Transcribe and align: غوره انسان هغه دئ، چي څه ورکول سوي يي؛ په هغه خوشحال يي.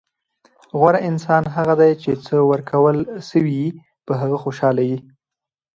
غوره 0.79 0.99
انسان 1.09 1.43
هغه 1.55 1.73
دئ، 1.81 1.91
چي 2.01 2.11
څه 2.25 2.35
ورکول 2.51 2.97
سوي 3.29 3.53
يي؛ 3.61 3.67
په 4.05 4.13
هغه 4.21 4.37
خوشحال 4.43 4.77
يي. 4.89 4.97